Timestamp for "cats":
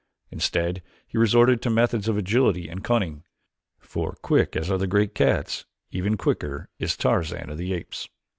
5.13-5.65